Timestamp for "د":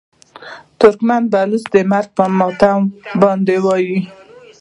1.25-1.27, 1.73-1.75